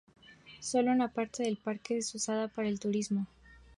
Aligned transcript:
Sólo 0.61 0.91
una 0.91 1.09
parte 1.09 1.43
del 1.43 1.57
parque 1.57 1.95
es 1.99 2.15
usada 2.15 2.47
para 2.47 2.67
el 2.67 2.79
turismo. 2.79 3.27